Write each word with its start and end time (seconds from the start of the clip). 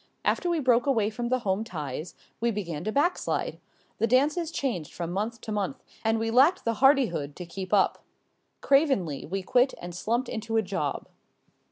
After 0.25 0.49
we 0.49 0.59
broke 0.59 0.87
away 0.87 1.11
from 1.11 1.29
the 1.29 1.37
home 1.45 1.63
ties 1.63 2.15
we 2.39 2.49
began 2.49 2.83
to 2.85 2.91
back 2.91 3.19
slide. 3.19 3.59
The 3.99 4.07
dances 4.07 4.49
changed 4.49 4.91
from 4.91 5.11
month 5.11 5.39
to 5.41 5.51
month 5.51 5.83
and 6.03 6.17
we 6.17 6.31
lacked 6.31 6.65
the 6.65 6.73
hardihood 6.81 7.35
to 7.35 7.45
keep 7.45 7.71
up. 7.71 8.03
Cravenly 8.61 9.27
we 9.27 9.43
quit 9.43 9.75
and 9.79 9.93
slumped 9.93 10.27
into 10.27 10.57
a 10.57 10.63
job. 10.63 11.07